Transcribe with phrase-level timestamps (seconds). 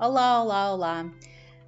[0.00, 1.12] Olá, olá, olá.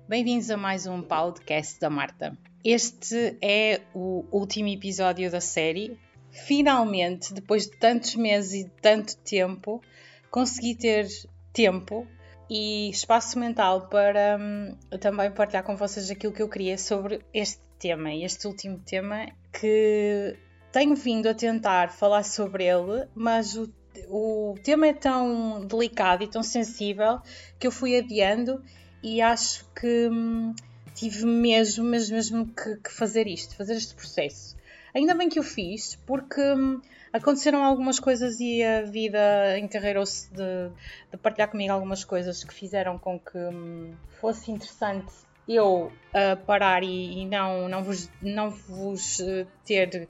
[0.09, 2.39] Bem-vindos a mais um podcast da Marta.
[2.65, 5.99] Este é o último episódio da série.
[6.31, 9.83] Finalmente, depois de tantos meses e de tanto tempo,
[10.31, 11.09] consegui ter
[11.53, 12.07] tempo
[12.49, 17.61] e espaço mental para hum, também partilhar com vocês aquilo que eu queria sobre este
[17.81, 20.37] tema, este último tema que
[20.71, 23.67] tenho vindo a tentar falar sobre ele, mas o
[24.09, 27.21] o tema é tão delicado e tão sensível
[27.59, 28.63] que eu fui adiando
[29.03, 30.55] e acho que hum,
[30.95, 34.57] tive mesmo, mesmo, mesmo que, que, fazer isto, fazer este processo.
[34.95, 36.81] Ainda bem que o fiz, porque hum,
[37.13, 40.71] aconteceram algumas coisas e a vida encarreirou-se de,
[41.11, 45.13] de, partilhar comigo algumas coisas que fizeram com que hum, fosse interessante
[45.49, 50.09] eu uh, parar e, e, não, não vos, não vos uh, ter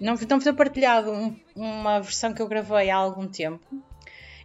[0.00, 3.64] não, não foi partilhado um, uma versão que eu gravei há algum tempo.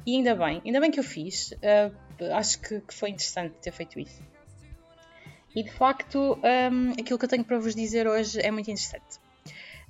[0.05, 1.51] E ainda bem, ainda bem que eu fiz.
[1.51, 4.21] Uh, acho que, que, foi interessante ter feito isso.
[5.55, 6.39] E de facto,
[6.71, 9.19] um, aquilo que eu tenho para vos dizer hoje é muito interessante.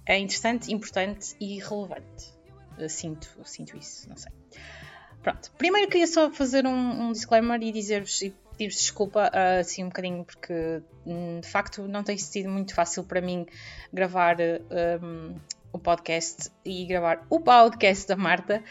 [0.05, 2.33] É interessante, importante e relevante.
[2.77, 4.31] Eu sinto, sinto isso, não sei.
[5.21, 9.83] Pronto, primeiro queria só fazer um, um disclaimer e dizer-vos e pedir-vos desculpa uh, assim
[9.83, 13.45] um bocadinho porque hum, de facto não tem sido muito fácil para mim
[13.91, 14.37] gravar
[15.01, 15.35] um,
[15.73, 18.63] o podcast e gravar o podcast da Marta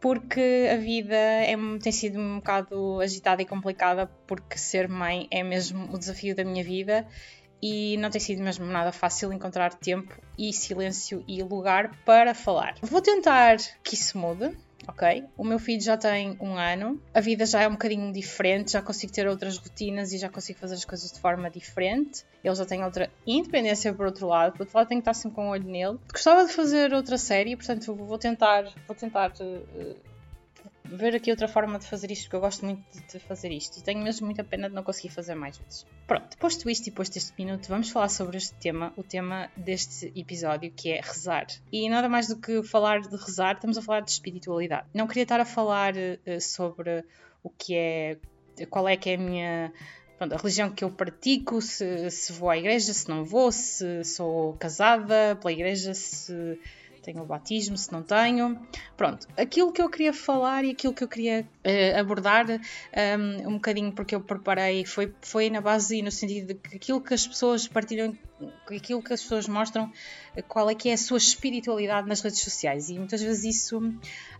[0.00, 5.42] porque a vida é, tem sido um bocado agitada e complicada porque ser mãe é
[5.42, 7.06] mesmo o desafio da minha vida
[7.60, 12.76] e não tem sido mesmo nada fácil encontrar tempo e silêncio e lugar para falar.
[12.82, 14.56] Vou tentar que isso mude,
[14.88, 15.24] ok?
[15.36, 18.82] O meu filho já tem um ano, a vida já é um bocadinho diferente, já
[18.82, 22.24] consigo ter outras rotinas e já consigo fazer as coisas de forma diferente.
[22.42, 25.36] Ele já tem outra independência por outro lado, por outro lado tenho que estar sempre
[25.36, 25.98] com o um olho nele.
[26.10, 29.96] Gostava de fazer outra série, portanto vou tentar, vou tentar uh,
[30.90, 33.82] ver aqui outra forma de fazer isto, porque eu gosto muito de fazer isto e
[33.82, 35.86] tenho mesmo muita pena de não conseguir fazer mais vezes.
[36.06, 40.12] Pronto, posto isto e posto este minuto, vamos falar sobre este tema, o tema deste
[40.16, 41.46] episódio, que é rezar.
[41.70, 44.86] E nada mais do que falar de rezar, estamos a falar de espiritualidade.
[44.94, 47.04] Não queria estar a falar uh, sobre
[47.42, 48.18] o que é,
[48.70, 49.72] qual é que é a minha
[50.18, 54.02] Pronto, a religião que eu pratico, se, se, vou à igreja, se não vou, se
[54.02, 56.58] sou casada pela igreja, se
[57.00, 58.58] tenho o batismo, se não tenho.
[58.96, 62.58] Pronto, aquilo que eu queria falar e aquilo que eu queria uh, abordar um,
[62.92, 66.76] ehm, um bocadinho porque eu preparei foi, foi na base e no sentido de que
[66.76, 68.16] aquilo que as pessoas partilham,
[68.66, 69.92] aquilo que as pessoas mostram,
[70.46, 73.80] qual é que é a sua espiritualidade nas redes sociais e muitas vezes isso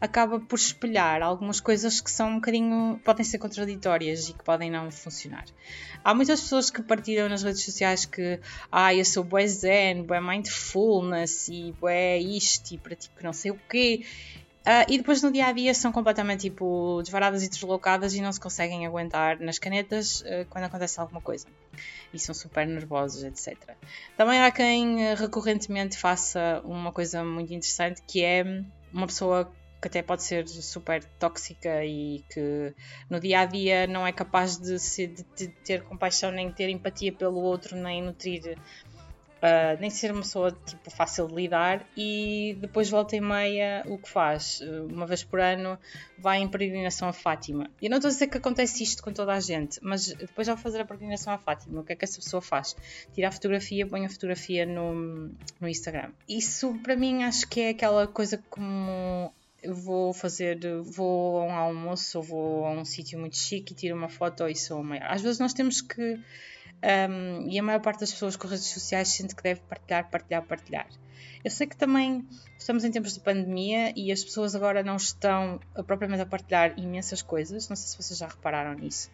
[0.01, 4.71] acaba por espelhar algumas coisas que são um bocadinho, podem ser contraditórias e que podem
[4.71, 5.45] não funcionar.
[6.05, 10.21] Há muitas pessoas que partilham nas redes sociais que ah, eu sou bué zen, bué
[10.21, 14.05] mindfulness e bué isto e pratico não sei o quê.
[14.69, 18.31] Uh, e depois no dia a dia são completamente tipo desvaradas e deslocadas e não
[18.31, 21.47] se conseguem aguentar nas canetas uh, quando acontece alguma coisa.
[22.13, 23.57] E são super nervosos, etc.
[24.15, 28.45] Também há quem uh, recorrentemente faça uma coisa muito interessante que é
[28.93, 32.75] uma pessoa que até pode ser super tóxica e que
[33.09, 36.69] no dia a dia não é capaz de, se, de, de ter compaixão, nem ter
[36.69, 38.59] empatia pelo outro, nem nutrir,
[39.43, 41.85] uh, nem ser uma pessoa tipo, fácil de lidar.
[41.97, 44.61] E depois, volta e meia, o que faz?
[44.91, 45.79] Uma vez por ano
[46.19, 47.71] vai em peregrinação a Fátima.
[47.81, 50.57] E não estou a dizer que acontece isto com toda a gente, mas depois, ao
[50.57, 52.77] fazer a peregrinação a Fátima, o que é que essa pessoa faz?
[53.15, 56.11] Tira a fotografia, põe a fotografia no, no Instagram.
[56.29, 59.33] Isso para mim acho que é aquela coisa como
[59.67, 63.97] vou fazer, vou a um almoço ou vou a um sítio muito chique e tiro
[63.97, 65.07] uma foto e sou maior.
[65.11, 66.19] Às vezes nós temos que,
[66.83, 70.43] um, e a maior parte das pessoas com redes sociais sente que deve partilhar, partilhar,
[70.45, 70.89] partilhar.
[71.45, 72.27] Eu sei que também
[72.59, 77.23] estamos em tempos de pandemia e as pessoas agora não estão propriamente a partilhar imensas
[77.23, 79.11] coisas, não sei se vocês já repararam nisso,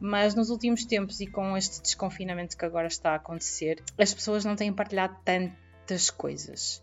[0.00, 4.44] mas nos últimos tempos e com este desconfinamento que agora está a acontecer, as pessoas
[4.44, 6.82] não têm partilhado tantas coisas.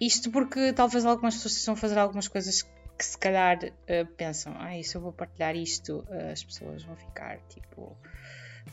[0.00, 2.62] Isto porque talvez algumas pessoas estejam a fazer algumas coisas
[2.96, 6.96] que se calhar uh, pensam, ah, se eu vou partilhar isto, uh, as pessoas vão
[6.96, 7.96] ficar tipo,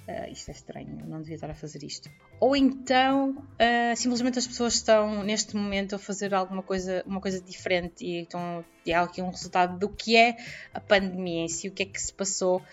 [0.07, 2.09] uh, isto é estranho, não devia estar a fazer isto.
[2.39, 3.37] Ou então,
[3.95, 8.65] simplesmente as pessoas estão neste momento a fazer alguma coisa, uma coisa diferente e estão,
[8.85, 10.35] é aqui um resultado do que é
[10.73, 12.63] a pandemia em si, o que é que se passou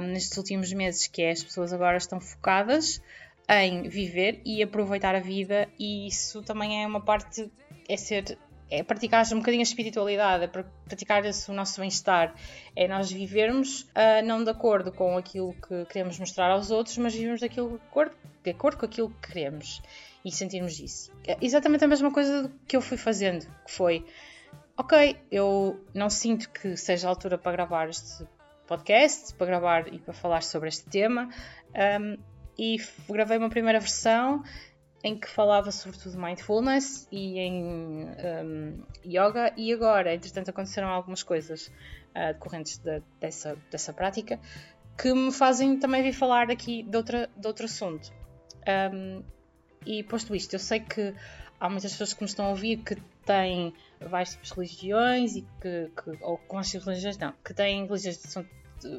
[0.00, 3.02] nestes últimos meses, que é as pessoas agora estão focadas
[3.48, 7.50] em viver e aproveitar a vida e isso também é uma parte
[7.88, 8.38] é ser
[8.72, 12.34] é praticar um bocadinho a espiritualidade, é praticar o nosso bem-estar,
[12.74, 17.12] é nós vivermos uh, não de acordo com aquilo que queremos mostrar aos outros, mas
[17.38, 19.82] daquilo, de, acordo, de acordo com aquilo que queremos
[20.24, 21.12] e sentirmos isso.
[21.26, 24.06] É exatamente a mesma coisa que eu fui fazendo, que foi,
[24.74, 28.26] ok, eu não sinto que seja a altura para gravar este
[28.66, 31.28] podcast para gravar e para falar sobre este tema.
[32.00, 32.16] Um,
[32.58, 32.76] e
[33.08, 34.42] gravei uma primeira versão
[35.04, 41.66] em que falava sobretudo mindfulness e em um, yoga, e agora, entretanto, aconteceram algumas coisas
[42.14, 44.38] uh, decorrentes de, dessa, dessa prática
[44.96, 48.12] que me fazem também vir falar aqui de, outra, de outro assunto.
[48.94, 49.22] Um,
[49.84, 51.14] e posto isto, eu sei que
[51.58, 52.94] há muitas pessoas que me estão a ouvir que
[53.24, 57.86] têm vários tipos de religiões e que, que ou com as religiões não, que têm
[57.86, 58.46] religiões são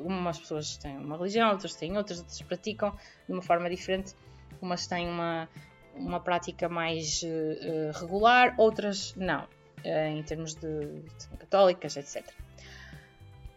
[0.03, 2.95] umas pessoas têm uma religião, outras têm outras, outras praticam
[3.27, 4.15] de uma forma diferente,
[4.61, 5.47] umas têm uma,
[5.95, 12.24] uma prática mais uh, regular, outras não, uh, em termos de, de católicas, etc.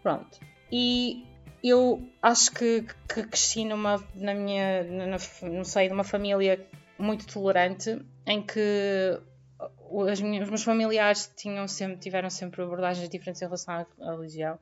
[0.02, 0.38] Pronto.
[0.70, 1.24] E
[1.62, 5.16] eu acho que, que cresci numa, na minha, na,
[5.48, 6.64] no seio de uma família
[6.98, 9.20] muito tolerante, em que
[9.90, 14.58] os meus familiares tinham sempre, tiveram sempre abordagens diferentes em relação à religião.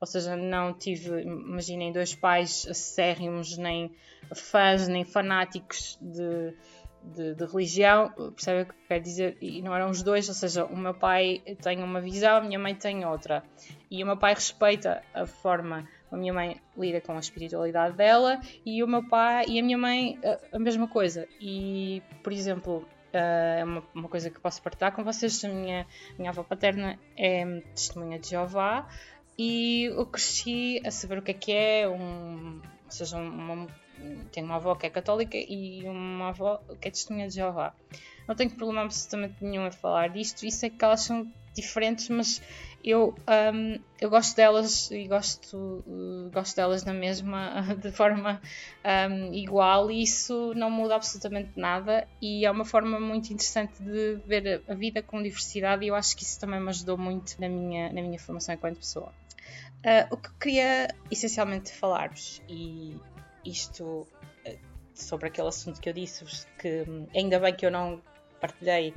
[0.00, 3.94] Ou seja, não tive, imaginem, dois pais acérrimos, nem
[4.34, 6.54] fãs, nem fanáticos de,
[7.02, 9.36] de, de, religião, percebe o que quer dizer?
[9.40, 12.58] E não eram os dois, ou seja, o meu pai tem uma visão, a minha
[12.58, 13.42] mãe tem outra.
[13.90, 18.40] E o meu pai respeita a forma, a minha mãe lida com a espiritualidade dela
[18.64, 21.28] e o meu pai e a minha mãe a, a mesma coisa.
[21.40, 25.44] E, por exemplo, eh, é uma, uma, coisa que posso partilhar com vocês.
[25.44, 25.86] A minha,
[26.18, 27.44] minha avó paterna é
[27.74, 28.88] testemunha de Jeová
[29.38, 33.66] e eu cresci a saber o que é que é, um, ou seja, uma,
[34.32, 37.74] tenho uma avó que é católica e uma avó que é testemunha de Jeová.
[38.26, 42.40] Não tenho problema absolutamente nenhum em falar disto, isso é que elas são diferentes, mas
[42.84, 43.14] eu,
[43.54, 48.40] um, eu gosto delas e gosto, uh, gosto delas na mesma, de forma
[49.10, 52.08] um, igual, e isso não muda absolutamente nada.
[52.20, 56.16] E é uma forma muito interessante de ver a vida com diversidade, e eu acho
[56.16, 59.12] que isso também me ajudou muito na minha, na minha formação enquanto pessoa.
[59.84, 62.96] Uh, o que eu queria essencialmente falar-vos, e
[63.44, 64.06] isto
[64.46, 64.58] uh,
[64.94, 68.00] sobre aquele assunto que eu disse-vos, que hum, ainda bem que eu não
[68.40, 68.94] partilhei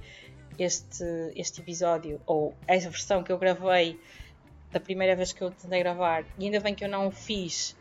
[0.57, 1.03] este,
[1.35, 3.99] este episódio, ou essa versão que eu gravei
[4.71, 7.75] da primeira vez que eu tentei gravar, e ainda bem que eu não o fiz,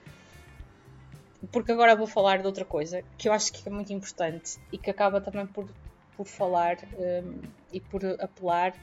[1.50, 4.78] porque agora vou falar de outra coisa que eu acho que é muito importante e
[4.78, 5.68] que acaba também por,
[6.16, 7.40] por falar um,
[7.72, 8.74] e por apelar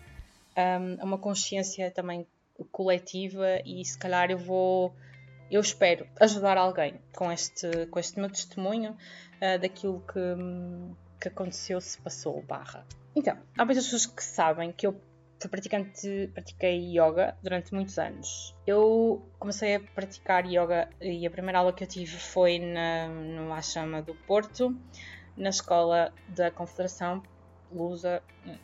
[0.58, 2.26] um, a uma consciência também
[2.72, 4.94] coletiva e se calhar eu vou,
[5.52, 10.20] eu espero ajudar alguém com este, com este meu testemunho uh, daquilo que,
[11.20, 12.86] que aconteceu, se passou, barra.
[13.16, 15.00] Então, há muitas pessoas que sabem que eu
[15.40, 18.56] fui praticante, pratiquei yoga durante muitos anos.
[18.66, 23.52] Eu comecei a praticar yoga e a primeira aula que eu tive foi na, no
[23.52, 24.74] Ashama do Porto,
[25.36, 27.22] na escola da Confederação
[27.74, 28.22] Lusa,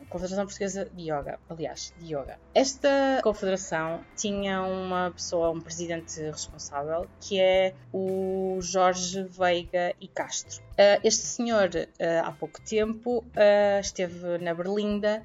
[0.08, 2.38] Confederação Portuguesa de Yoga, aliás, de Yoga.
[2.54, 10.60] Esta confederação tinha uma pessoa, um presidente responsável, que é o Jorge Veiga e Castro.
[10.72, 15.22] Uh, este senhor, uh, há pouco tempo, uh, esteve na Berlinda,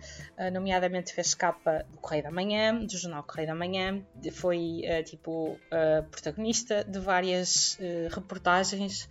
[0.51, 4.01] nomeadamente fez capa do Correio da Manhã, do jornal Correio da Manhã,
[4.33, 5.57] foi tipo
[6.11, 7.77] protagonista de várias
[8.11, 9.09] reportagens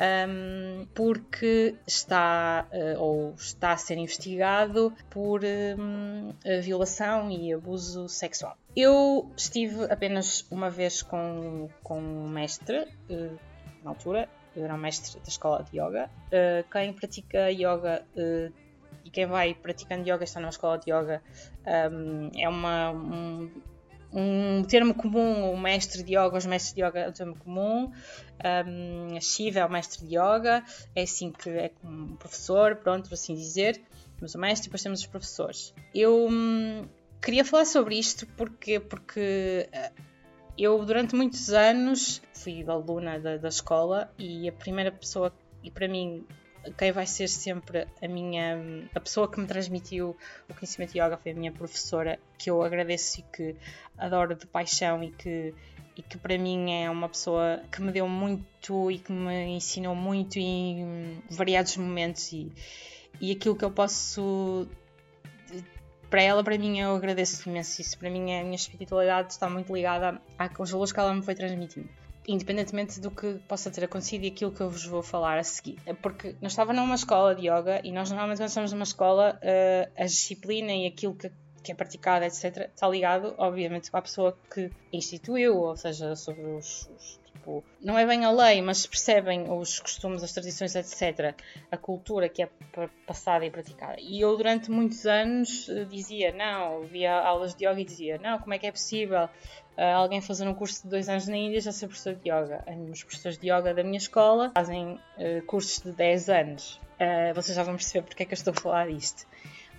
[0.00, 6.32] um, porque está uh, ou está a ser investigado por um,
[6.62, 8.56] violação e abuso sexual.
[8.76, 13.38] Eu estive apenas uma vez com, com um mestre, uh,
[13.82, 16.10] na altura, eu era um mestre da escola de yoga.
[16.26, 18.04] Uh, quem pratica yoga
[19.04, 21.22] e quem vai praticando yoga está numa escola de yoga
[21.92, 23.50] um, é uma, um,
[24.14, 27.92] um termo comum, o mestre de yoga, os mestres de yoga é um termo comum,
[28.66, 33.14] um, Shiva é o mestre de yoga, é assim que é um professor, pronto, por
[33.14, 33.82] assim dizer,
[34.20, 35.74] mas o mestre depois temos os professores.
[35.92, 36.86] Eu hum,
[37.20, 39.92] queria falar sobre isto porque, porque eh,
[40.56, 45.88] eu durante muitos anos fui aluna da, da escola e a primeira pessoa, e para
[45.88, 46.24] mim
[46.76, 48.58] quem vai ser sempre a minha
[48.94, 50.16] a pessoa que me transmitiu
[50.48, 53.56] o conhecimento de yoga foi a minha professora que eu agradeço e que
[53.98, 55.54] adoro de paixão e que
[55.96, 59.94] e que para mim é uma pessoa que me deu muito e que me ensinou
[59.94, 62.52] muito em variados momentos e,
[63.20, 64.68] e aquilo que eu posso
[66.10, 67.98] para ela, para mim, eu agradeço imenso isso.
[67.98, 71.88] Para mim, a minha espiritualidade está muito ligada aos valores que ela me foi transmitindo
[72.26, 75.78] independentemente do que possa ter acontecido e aquilo que eu vos vou falar a seguir.
[75.86, 79.38] É porque nós estávamos numa escola de yoga e nós normalmente quando estamos numa escola
[79.42, 81.30] uh, a disciplina e aquilo que,
[81.62, 86.88] que é praticado, etc., está ligado, obviamente, à pessoa que instituiu, ou seja, sobre os,
[86.96, 91.34] os, tipo, não é bem a lei, mas percebem os costumes, as tradições, etc.,
[91.70, 92.48] a cultura que é
[93.06, 93.96] passada e praticada.
[94.00, 98.38] E eu, durante muitos anos, eh, dizia, não, via aulas de yoga e dizia, não,
[98.38, 101.60] como é que é possível uh, alguém fazer um curso de dois anos na Índia
[101.60, 102.64] já ser professor de yoga?
[102.90, 106.80] Os professores de yoga da minha escola fazem uh, cursos de 10 anos.
[107.34, 109.26] Vocês já vão perceber porque é que eu estou a falar disto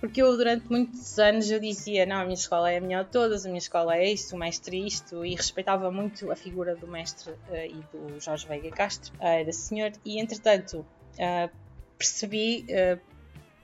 [0.00, 3.10] porque eu durante muitos anos eu dizia, não, a minha escola é a melhor de
[3.10, 6.76] todas, a minha escola é isto, o mestre é isto, e respeitava muito a figura
[6.76, 11.50] do mestre uh, e do Jorge Veiga Castro, uh, desse senhor, e entretanto uh,
[11.96, 12.66] percebi,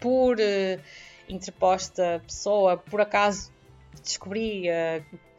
[0.01, 0.39] por
[1.29, 3.53] interposta pessoa, por acaso
[4.03, 4.65] descobri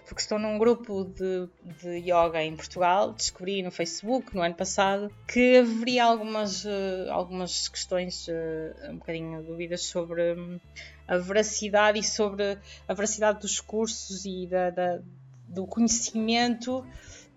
[0.06, 1.48] porque estou num grupo de,
[1.82, 7.68] de yoga em Portugal, descobri no Facebook no ano passado que haveria algumas, uh, algumas
[7.68, 10.60] questões, uh, um bocadinho dúvidas sobre um,
[11.08, 12.58] a veracidade e sobre
[12.88, 15.00] a veracidade dos cursos e da, da
[15.48, 16.86] do conhecimento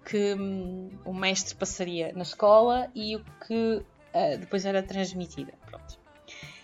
[0.04, 3.82] que um, o mestre passaria na escola e o que
[4.14, 5.52] uh, depois era transmitida.
[5.66, 5.98] Pronto.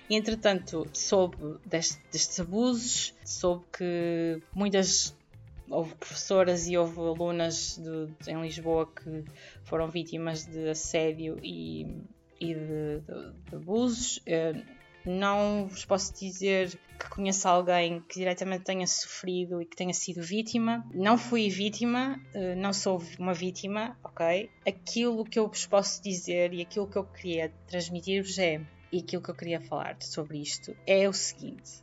[0.09, 5.17] E, entretanto, soube deste, destes abusos, soube que muitas
[5.73, 9.25] houve professoras e houve alunas de, de, em Lisboa que
[9.65, 11.87] foram vítimas de assédio e,
[12.39, 14.21] e de, de, abusos.
[14.27, 14.63] Eu
[15.05, 20.23] não vos posso dizer que conheça alguém que diretamente tenha sofrido e que tenha sido
[20.23, 20.87] vítima.
[20.95, 24.49] Não fui vítima, eh, não sou uma vítima, ok?
[24.67, 28.61] Aquilo que eu vos posso dizer e aquilo que eu queria transmitir-vos é,
[28.93, 31.83] e aquilo que eu queria falar sobre isto é o seguinte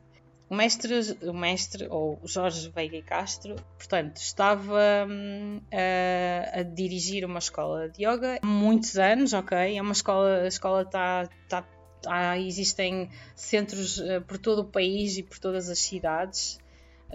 [0.50, 7.38] o mestre, o mestre ou Jorge Veiga Castro, portanto, estava hum, a, a, dirigir uma
[7.38, 9.77] escola de yoga há muitos anos, ok?
[9.77, 11.29] É uma escola, a escola está.
[11.48, 11.63] Tá,
[12.01, 16.58] tá, existem centros uh, por todo o país e por todas as cidades.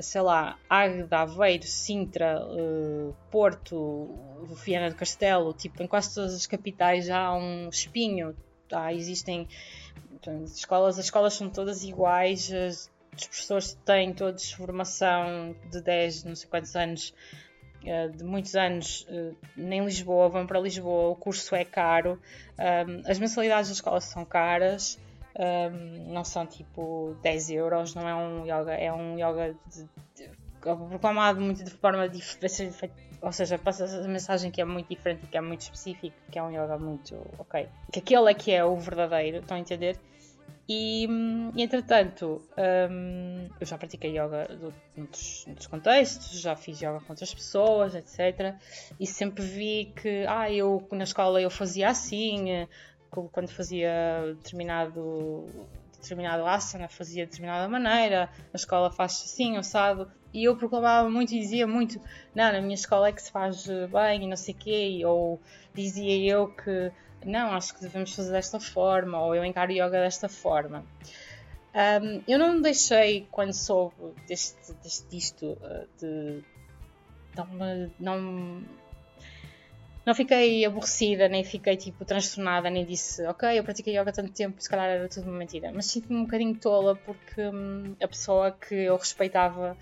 [0.01, 4.11] Sei lá, Águeda, Aveiro, Sintra, uh, Porto,
[4.65, 8.37] Viana do Castelo, tipo, em quase todas as capitais já há um espinho.
[8.69, 8.93] Tá?
[8.93, 9.49] Existem
[10.45, 12.51] escolas, as escolas são todas iguais,
[13.23, 17.15] os professores têm todos formação de 10, não sei quantos anos,
[17.85, 22.21] eh, de muitos anos eh, em Lisboa, vão para Lisboa, o curso é caro,
[23.07, 24.99] as mensalidades da escola são caras,
[26.07, 30.31] não são tipo 10 euros, não é um yoga, é um yoga de, de,
[30.61, 32.91] proclamado muito de forma diferente,
[33.21, 36.43] ou seja, passa a mensagem que é muito diferente, que é muito específico, que é
[36.43, 39.99] um yoga muito ok, que aquele é que é o verdadeiro, estão a entender?
[40.67, 41.07] E,
[41.57, 44.49] entretanto, um, eu já pratiquei yoga
[44.97, 48.55] noutros, noutros contextos, já fiz yoga com outras pessoas, etc.
[48.99, 52.69] E sempre vi que, ah, eu na escola eu fazia assim, eh,
[53.11, 55.45] quando fazia determinado,
[56.01, 60.11] determinado asana, fazia de determinada maneira, na escola faz assim, assado.
[60.35, 62.01] E eu proclamava muito e dizia muito,
[62.35, 65.41] não, na minha escola é que se faz bem e não sei o quê, ou
[65.73, 66.93] dizia eu que
[67.25, 70.85] não, acho que devemos fazer desta forma, ou eu encaro yoga desta forma.
[71.75, 73.95] Um, eu não deixei, quando soube
[74.29, 76.43] deste, deste disto, ah, de.
[77.37, 78.63] Não, não,
[80.07, 84.63] não fiquei aborrecida, nem fiquei tipo transtornada, nem disse, ok, eu pratiquei yoga tanto tempo,
[84.63, 85.73] se calhar era tudo uma mentira.
[85.75, 89.77] Mas sinto-me um bocadinho tola porque hum, a pessoa que eu respeitava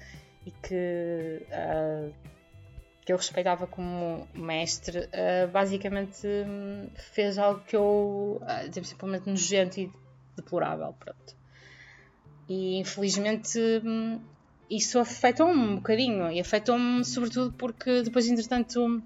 [0.47, 2.13] e que uh,
[3.05, 9.81] que eu respeitava como mestre, uh, basicamente um, fez algo que eu, uh, simplesmente nojento
[9.81, 9.93] e
[10.37, 11.37] deplorável, pronto.
[12.49, 14.21] E infelizmente um,
[14.71, 19.03] isso afetou-me um bocadinho, e afetou-me sobretudo porque depois, entretanto,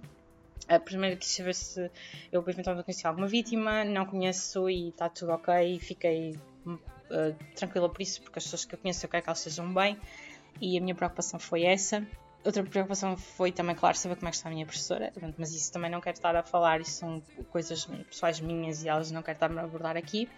[0.68, 1.90] a primeira quis saber se
[2.30, 7.88] eu eventualmente conheci alguma vítima, não conheço e está tudo ok, e fiquei uh, tranquila
[7.88, 9.98] por isso, porque as pessoas que eu conheço eu quero que elas estejam bem,
[10.60, 12.06] e a minha preocupação foi essa
[12.46, 15.72] outra preocupação foi também, claro, saber como é que está a minha professora, mas isso
[15.72, 19.36] também não quero estar a falar, isso são coisas pessoais minhas e elas não quero
[19.36, 20.28] estar a abordar aqui.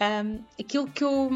[0.00, 1.30] Um, aquilo que eu,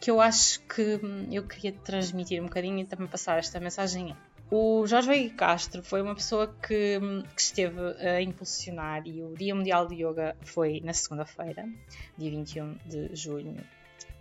[0.00, 4.16] que eu acho que eu queria transmitir um bocadinho e também passar esta mensagem é
[4.48, 7.00] o Jorge Veiga Castro foi uma pessoa que,
[7.34, 11.68] que, esteve a impulsionar e o Dia Mundial de Yoga foi na segunda-feira,
[12.16, 13.56] dia 21 de junho.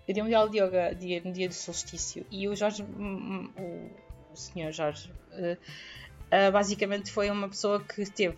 [0.07, 3.89] O Dia Mundial de Yoga dia, no dia do solstício e o Jorge, o,
[4.35, 4.71] Sr.
[4.71, 8.37] Jorge, uh, uh, basicamente foi uma pessoa que esteve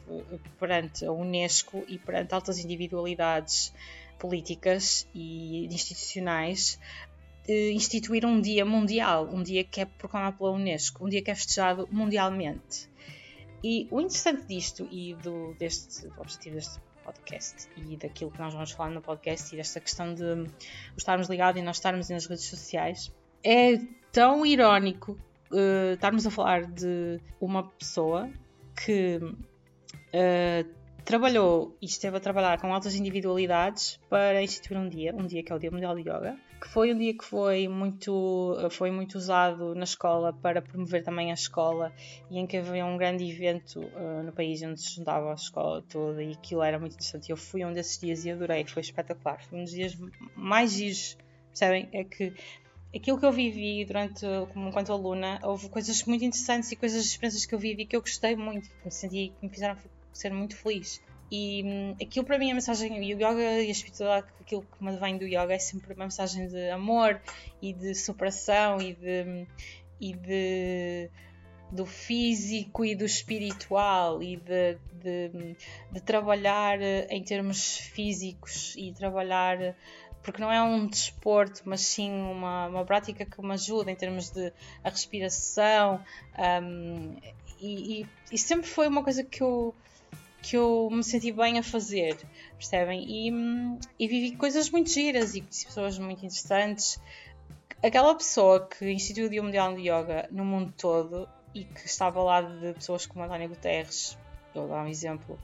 [0.58, 3.74] perante a Unesco e perante altas individualidades
[4.18, 6.80] políticas e institucionais
[7.50, 11.32] uh, instituir um dia mundial, um dia que é proclamado pela Unesco, um dia que
[11.32, 12.90] é festejado mundialmente.
[13.62, 18.54] E o interessante disto e do, deste do objetivo deste podcast e daquilo que nós
[18.54, 20.50] vamos falar no podcast e desta questão de
[20.98, 23.14] estarmos ligados e nós estarmos nas redes sociais.
[23.44, 23.78] É
[24.12, 25.18] tão irónico
[25.52, 28.30] uh, estarmos a falar de uma pessoa
[28.84, 35.26] que uh, trabalhou e esteve a trabalhar com altas individualidades para instituir um dia, um
[35.26, 38.56] dia que é o Dia Mundial de Yoga, que foi um dia que foi muito,
[38.72, 41.94] foi muito usado na escola para promover também a escola
[42.30, 45.84] e em que havia um grande evento uh, no país onde se juntava a escola
[45.88, 47.30] toda e aquilo era muito interessante.
[47.30, 49.44] Eu fui um desses dias e adorei, foi espetacular.
[49.44, 49.98] Foi um dos dias
[50.36, 51.18] mais giros,
[51.50, 51.90] percebem?
[51.94, 52.34] É que
[52.96, 57.46] aquilo que eu vivi durante, como enquanto aluna, houve coisas muito interessantes e coisas, experiências
[57.46, 59.78] que eu vivi que eu gostei muito, que me senti, que me fizeram
[60.12, 61.02] ser muito feliz.
[61.32, 64.84] E hum, aquilo para mim, a mensagem, e o yoga e a espiritualidade, aquilo que
[64.84, 67.22] me vem do yoga é sempre uma mensagem de amor
[67.62, 69.48] e de superação e de, hum,
[70.00, 71.10] e de
[71.70, 75.56] do físico e do espiritual e de, de, hum,
[75.92, 79.76] de, trabalhar em termos físicos e trabalhar
[80.28, 84.30] porque não é um desporto, mas sim uma, uma prática que me ajuda em termos
[84.30, 84.52] de
[84.84, 86.04] a respiração
[86.62, 87.16] um,
[87.60, 89.74] e, e, e, sempre foi uma coisa que eu
[90.42, 92.18] que eu me senti bem a fazer,
[92.58, 93.04] percebem?
[93.08, 93.32] E,
[94.00, 97.00] e vivi coisas muito giras e conheci pessoas muito interessantes.
[97.84, 102.20] Aquela pessoa que instituiu o Dia Mundial de Yoga no mundo todo e que estava
[102.20, 104.18] ao lado de pessoas como António Guterres,
[104.54, 105.40] vou dar um exemplo,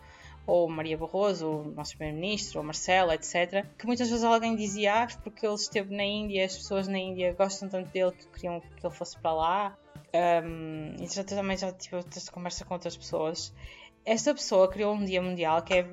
[0.45, 5.07] ou Maria Barroso, o nosso Primeiro-Ministro, ou Marcelo, etc., que muitas vezes alguém dizia, ah,
[5.23, 8.85] porque ele esteve na Índia, as pessoas na Índia gostam tanto dele que queriam que
[8.85, 9.77] ele fosse para lá.
[10.15, 13.51] Um, e já também já tive outra conversa com outras pessoas
[14.05, 15.87] esta pessoa criou um dia mundial que é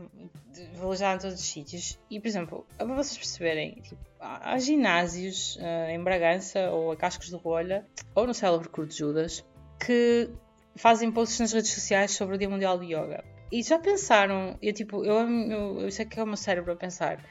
[0.75, 1.99] valorizado em todos os sítios.
[2.11, 7.29] E, por exemplo, para vocês perceberem, tipo, há ginásios uh, em Bragança ou a Cascos
[7.29, 9.45] de Rolha ou no célebre de Judas
[9.85, 10.31] que
[10.77, 13.25] fazem posts nas redes sociais sobre o Dia Mundial de Yoga.
[13.51, 16.77] E já pensaram, eu tipo, eu, eu, eu sei que é o meu cérebro a
[16.77, 17.25] pensar.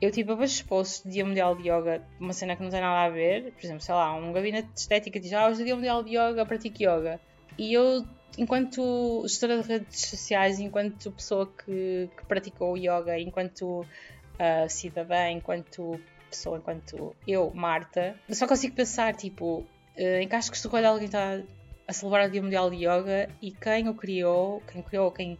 [0.00, 2.80] Eu tipo, eu vejo posts de Dia Mundial de Yoga, uma cena que não tem
[2.80, 5.64] nada a ver, por exemplo, sei lá, um gabinete de estética diz, ah, hoje é
[5.64, 7.20] Dia Mundial de Yoga, pratico yoga.
[7.58, 8.04] E eu
[8.38, 16.00] enquanto gestora de redes sociais, enquanto pessoa que, que praticou yoga, enquanto uh, cidadã, enquanto
[16.28, 19.60] pessoa, enquanto eu, Marta, só consigo pensar, tipo,
[19.96, 21.42] uh, em cascos de rolha alguém está
[21.86, 25.36] a celebrar o Dia Mundial de Yoga e quem o criou, quem criou, quem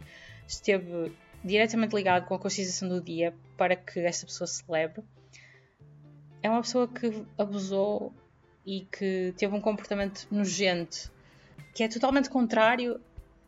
[0.47, 5.03] esteve diretamente ligado com a conscientização do dia para que esta pessoa celebre,
[6.43, 8.13] é uma pessoa que abusou
[8.65, 11.11] e que teve um comportamento nojento
[11.73, 12.99] que é totalmente contrário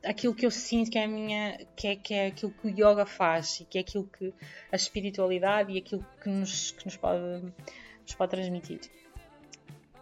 [0.06, 3.06] àquilo que eu sinto que é minha que é, que é aquilo que o yoga
[3.06, 4.34] faz e que é aquilo que
[4.72, 8.82] a espiritualidade e aquilo que nos, que nos, pode, nos pode transmitir.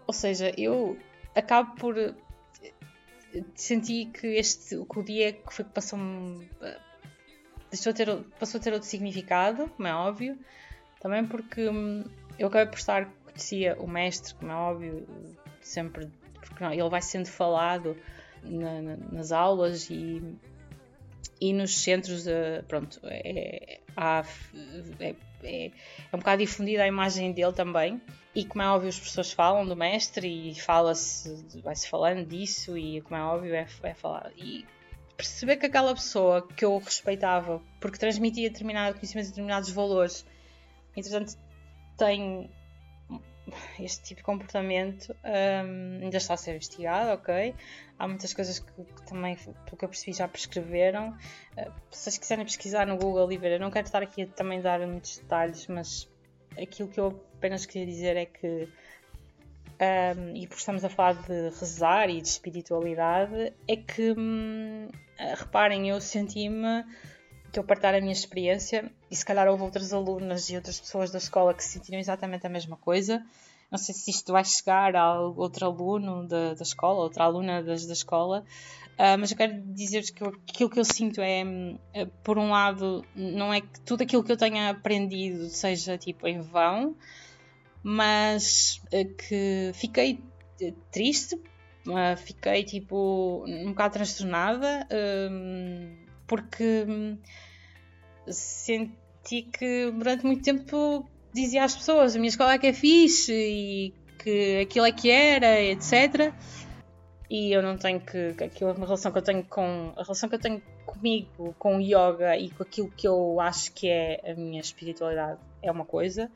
[0.07, 0.97] Ou seja, eu
[1.35, 1.95] acabo por
[3.55, 5.97] sentir que este que o dia que foi que passou
[7.69, 10.37] deixou ter, passou a ter outro significado, como é óbvio,
[10.99, 12.03] também porque hum,
[12.37, 15.07] eu acabei por estar, conhecia o mestre, como é óbvio,
[15.61, 16.09] sempre
[16.41, 17.95] porque ele vai sendo falado
[18.43, 20.21] na, na, nas aulas e,
[21.39, 24.23] e nos centros de, pronto, é, há,
[24.99, 25.71] é, é, é,
[26.13, 28.01] um bocado difundida a imagem dele também.
[28.33, 33.01] E como é óbvio as pessoas falam do mestre e fala-se, vai-se falando disso e
[33.01, 34.31] como é óbvio é, é falar.
[34.37, 34.65] E
[35.17, 40.25] perceber que aquela pessoa que eu respeitava porque transmitia determinado conhecimento de determinados valores
[40.95, 41.37] entretanto
[41.97, 42.49] tem
[43.79, 47.55] este tipo de comportamento um, ainda está a ser investigado, ok?
[47.97, 51.09] Há muitas coisas que, que também, pelo que eu percebi, já prescreveram.
[51.57, 54.27] Uh, se vocês quiserem pesquisar no Google e ver, eu não quero estar aqui a
[54.27, 56.09] também dar muitos detalhes, mas
[56.59, 58.67] aquilo que eu apenas queria dizer é que,
[60.17, 64.87] um, e por estamos a falar de rezar e de espiritualidade, é que, hum,
[65.37, 66.83] reparem, eu senti-me
[67.51, 71.11] que eu partilhar a minha experiência e se calhar houve outras alunas e outras pessoas
[71.11, 73.23] da escola que sentiram exatamente a mesma coisa.
[73.69, 77.85] Não sei se isto vai chegar a outro aluno da, da escola, outra aluna das,
[77.85, 78.43] da escola,
[78.93, 81.43] uh, mas eu quero dizer-vos que aquilo que eu sinto é,
[81.93, 86.27] é, por um lado, não é que tudo aquilo que eu tenha aprendido seja tipo
[86.27, 86.95] em vão,
[87.81, 90.21] mas uh, que fiquei
[90.91, 94.85] triste, uh, fiquei tipo um bocado transtornada
[96.31, 97.17] porque hum,
[98.25, 103.33] senti que durante muito tempo dizia às pessoas a minha escola é que é fixe
[103.33, 106.33] e que aquilo é que era, etc.
[107.29, 108.33] E eu não tenho que.
[108.41, 109.91] Aquilo, a relação que eu tenho com.
[109.97, 113.73] A relação que eu tenho comigo, com o yoga e com aquilo que eu acho
[113.73, 116.31] que é a minha espiritualidade é uma coisa.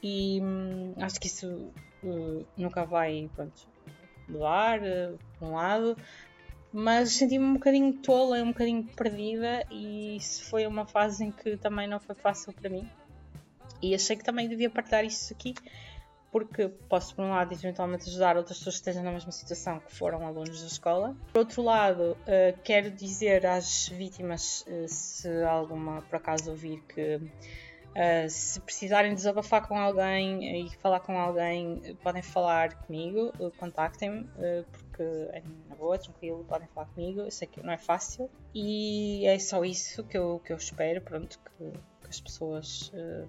[0.00, 1.48] E hum, acho que isso
[2.04, 3.68] uh, nunca vai pronto,
[4.28, 5.96] mudar, uh, por um lado
[6.72, 11.56] mas senti-me um bocadinho tola, um bocadinho perdida e isso foi uma fase em que
[11.56, 12.88] também não foi fácil para mim.
[13.82, 15.54] E achei que também devia partilhar isso aqui
[16.36, 19.90] porque posso, por um lado, eventualmente ajudar outras pessoas que estejam na mesma situação que
[19.90, 21.16] foram alunos da escola.
[21.32, 27.20] Por outro lado, uh, quero dizer às vítimas, uh, se alguma por acaso ouvir que
[27.96, 34.66] Uh, se precisarem desabafar com alguém e falar com alguém, podem falar comigo, contactem-me, uh,
[34.70, 37.20] porque é na boa, tranquilo, podem falar comigo.
[37.20, 41.00] Eu sei que não é fácil e é só isso que eu, que eu espero,
[41.00, 41.70] pronto, que,
[42.02, 43.26] que as pessoas uh,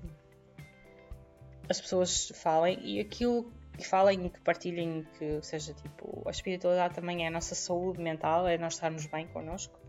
[1.69, 7.23] as pessoas falem e aquilo que falem que partilhem, que seja tipo, a espiritualidade também
[7.23, 9.79] é a nossa saúde mental, é nós estarmos bem connosco,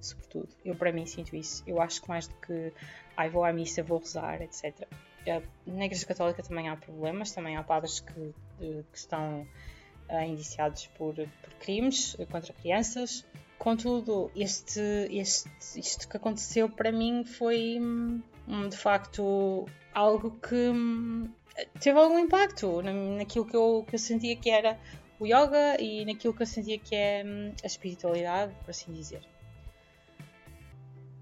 [0.00, 0.48] sobretudo.
[0.64, 1.62] Eu para mim sinto isso.
[1.66, 2.72] Eu acho que mais do que
[3.16, 4.86] ai vou à missa, vou rezar, etc.
[5.66, 9.46] Na Igreja Católica também há problemas, também há padres que, que estão
[10.08, 13.24] uh, indiciados por, por crimes contra crianças.
[13.58, 14.80] Contudo, este,
[15.10, 18.22] este, isto que aconteceu para mim foi hum,
[18.68, 21.28] de facto algo que hum,
[21.80, 24.78] teve algum impacto naquilo que eu, que eu sentia que era
[25.18, 29.20] o yoga e naquilo que eu sentia que é hum, a espiritualidade, por assim dizer.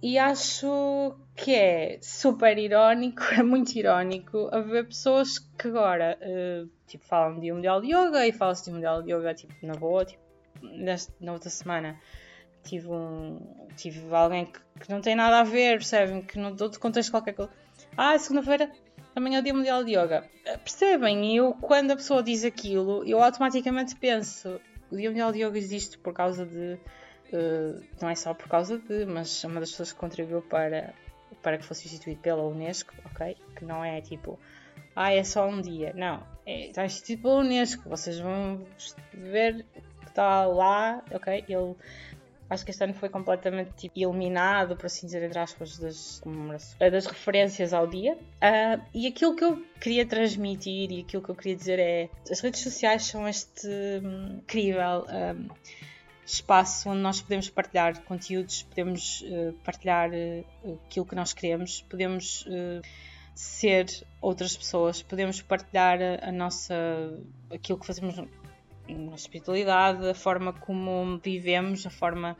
[0.06, 7.04] E acho que é super irónico, é muito irónico haver pessoas que agora uh, tipo,
[7.04, 9.74] falam de um mundial de yoga e falam-se de um mundial de yoga tipo, na
[9.74, 10.04] boa.
[10.04, 10.22] Tipo,
[11.20, 11.98] na outra semana
[12.62, 13.40] tive, um,
[13.76, 16.22] tive alguém que, que não tem nada a ver, percebem?
[16.22, 17.50] Que não dou de contexto qualquer coisa.
[17.96, 18.70] Ah, segunda-feira
[19.12, 20.24] também é o Dia Mundial de Yoga.
[20.44, 21.36] Eh, percebem?
[21.36, 25.98] Eu, quando a pessoa diz aquilo, eu automaticamente penso: o Dia Mundial de Yoga existe
[25.98, 26.78] por causa de
[27.32, 30.94] Uh, não é só por causa de, mas é uma das pessoas que contribuiu para,
[31.42, 33.36] para que fosse instituído pela Unesco, ok?
[33.56, 34.38] Que não é tipo,
[34.94, 35.92] ah, é só um dia.
[35.94, 37.88] Não, é, está instituído pela Unesco.
[37.88, 38.64] Vocês vão
[39.12, 39.66] ver
[40.00, 41.44] que está lá, ok?
[41.46, 41.74] Ele,
[42.48, 46.22] acho que este ano foi completamente tipo, eliminado, por assim dizer, entre aspas, das,
[46.78, 48.14] das referências ao dia.
[48.14, 52.40] Uh, e aquilo que eu queria transmitir e aquilo que eu queria dizer é: as
[52.40, 53.68] redes sociais são este
[54.02, 55.04] um, incrível.
[55.08, 55.48] Um,
[56.26, 62.44] espaço onde nós podemos partilhar conteúdos, podemos uh, partilhar uh, aquilo que nós queremos, podemos
[62.46, 62.82] uh,
[63.32, 63.86] ser
[64.20, 66.74] outras pessoas, podemos partilhar a, nossa
[67.50, 68.16] aquilo que fazemos
[68.88, 72.36] na espiritualidade, a forma como vivemos, a forma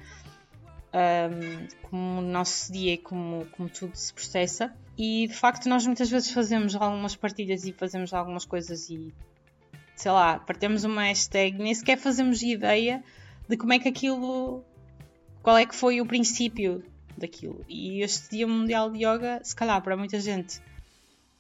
[0.93, 4.75] um, como o nosso dia e como, como tudo se processa.
[4.97, 9.13] E de facto, nós muitas vezes fazemos algumas partilhas e fazemos algumas coisas e
[9.95, 13.03] sei lá, partimos uma hashtag, nem sequer fazemos ideia
[13.49, 14.65] de como é que aquilo.
[15.43, 16.83] qual é que foi o princípio
[17.17, 17.65] daquilo.
[17.69, 20.61] E este Dia Mundial de Yoga, se calhar para muita gente,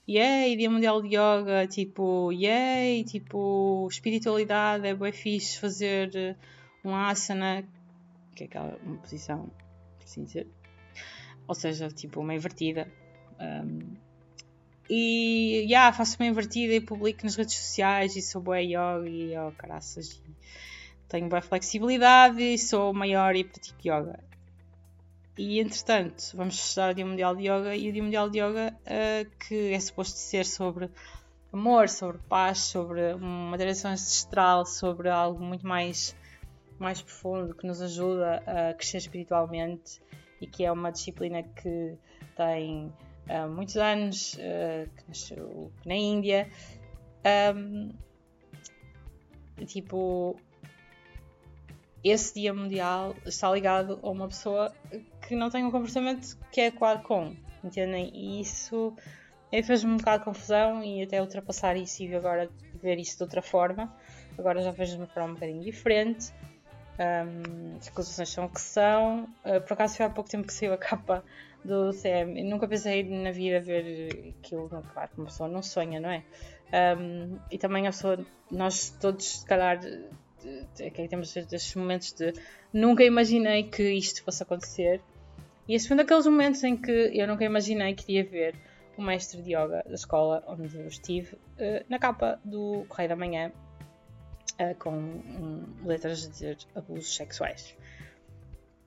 [0.08, 6.36] yay, Dia Mundial de Yoga, tipo, yay, tipo, espiritualidade, é bem fixe fazer eh,
[6.84, 7.64] um asana,
[8.34, 9.50] que é aquela uma posição,
[10.02, 10.46] assim dizer,
[11.46, 12.90] ou seja, tipo, uma invertida.
[13.38, 13.96] Um,
[14.88, 19.36] e, yeah, faço uma invertida e publico nas redes sociais e sou boa yoga e,
[19.36, 20.22] oh, caraças,
[21.08, 24.18] tenho boa flexibilidade sou maior e pratico yoga.
[25.38, 28.74] E entretanto, vamos estudar o Dia Mundial de Yoga e o Dia Mundial de Yoga
[28.86, 30.90] uh, que é suposto ser sobre
[31.52, 36.16] amor, sobre paz, sobre uma direção ancestral, sobre algo muito mais,
[36.78, 40.00] mais profundo que nos ajuda a crescer espiritualmente
[40.40, 41.96] e que é uma disciplina que
[42.34, 42.92] tem
[43.28, 46.48] uh, muitos anos, uh, que nasceu na Índia.
[47.54, 47.90] Um,
[49.66, 50.38] tipo,
[52.10, 54.72] esse dia mundial está ligado a uma pessoa
[55.26, 58.10] que não tem um comportamento que é adequado com, entendem?
[58.14, 58.94] E isso
[59.50, 63.42] fez-me um bocado de confusão e até ultrapassar isso e agora ver isso de outra
[63.42, 63.92] forma.
[64.38, 66.32] Agora já vejo de uma forma um bocadinho diferente.
[66.98, 69.24] Um, as acusações são o que são.
[69.44, 71.24] Uh, por acaso foi há pouco tempo que saiu a capa
[71.64, 72.40] do CM.
[72.40, 74.68] Eu nunca pensei na vida ver aquilo.
[74.68, 76.22] Claro, uma pessoa não sonha, não é?
[76.98, 78.18] Um, e também a pessoa,
[78.50, 79.80] nós todos, se calhar,
[80.86, 82.32] aqui temos estes momentos de
[82.72, 85.00] nunca imaginei que isto fosse acontecer.
[85.68, 88.54] E este foi um daqueles momentos em que eu nunca imaginei que iria ver
[88.96, 93.16] o mestre de yoga da escola onde eu estive uh, na capa do Correio da
[93.16, 93.52] Manhã
[94.60, 97.76] uh, com letras a dizer abusos sexuais.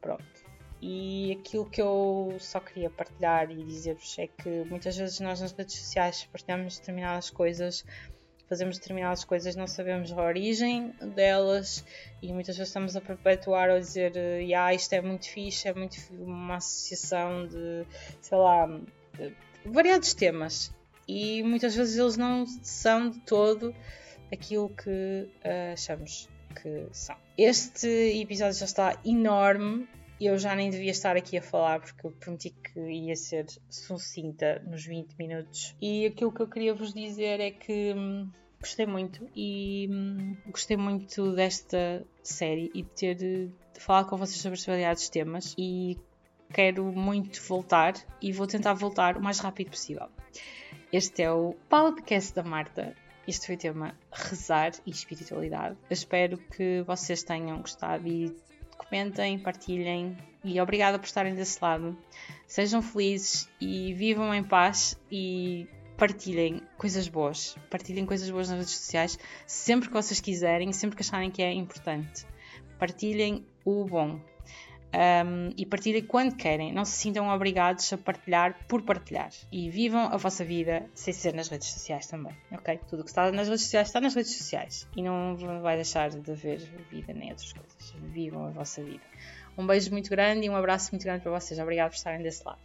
[0.02, 0.50] Pronto.
[0.82, 5.52] E aquilo que eu só queria partilhar e dizer-vos é que muitas vezes nós nas
[5.52, 7.84] redes sociais partilhamos determinadas coisas
[8.50, 11.86] fazemos determinadas coisas, não sabemos a origem delas
[12.22, 14.14] e muitas vezes estamos a perpetuar ou a dizer
[14.58, 17.86] ah, isto é muito fixe, é muito uma associação de,
[18.20, 19.34] sei lá, de
[19.64, 20.74] variados temas
[21.08, 23.74] e muitas vezes eles não são de todo
[24.32, 26.28] aquilo que uh, achamos
[26.62, 27.16] que são.
[27.38, 27.88] Este
[28.22, 29.88] episódio já está enorme.
[30.20, 34.62] Eu já nem devia estar aqui a falar porque eu prometi que ia ser sucinta
[34.68, 35.76] nos 20 minutos.
[35.82, 38.30] E aquilo que eu queria vos dizer é que hum,
[38.60, 44.42] gostei muito e hum, gostei muito desta série e de ter de falar com vocês
[44.42, 45.98] sobre as variados temas e
[46.54, 50.10] quero muito voltar e vou tentar voltar o mais rápido possível.
[50.92, 52.94] Este é o podcast da Marta.
[53.26, 55.78] Este foi o tema rezar e espiritualidade.
[55.90, 58.36] Eu espero que vocês tenham gostado e
[58.80, 61.98] comentem, partilhem e obrigada por estarem desse lado.
[62.48, 67.56] Sejam felizes e vivam em paz e partilhem coisas boas.
[67.70, 71.52] Partilhem coisas boas nas redes sociais sempre que vocês quiserem, sempre que acharem que é
[71.52, 72.26] importante.
[72.80, 74.20] Partilhem o bom.
[74.92, 76.74] Um, e partilhem quando querem.
[76.74, 79.30] Não se sintam obrigados a partilhar por partilhar.
[79.52, 82.80] E vivam a vossa vida sem ser nas redes sociais também, ok?
[82.88, 84.88] Tudo o que está nas redes sociais está nas redes sociais.
[84.96, 87.94] E não vai deixar de haver vida nem outras coisas.
[88.12, 89.04] Vivam a vossa vida.
[89.58, 91.60] Um beijo muito grande e um abraço muito grande para vocês.
[91.60, 92.60] Obrigado por estarem desse lado.